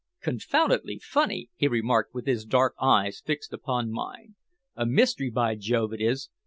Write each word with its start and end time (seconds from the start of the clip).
"Confoundedly 0.23 0.97
funny!" 0.97 1.51
he 1.55 1.67
remarked 1.67 2.11
with 2.15 2.25
his 2.25 2.43
dark 2.43 2.73
eyes 2.81 3.21
fixed 3.23 3.53
upon 3.53 3.91
mine. 3.91 4.33
"A 4.75 4.83
mystery, 4.87 5.29
by 5.29 5.53
Jove, 5.53 5.93
it 5.93 6.01
is! 6.01 6.31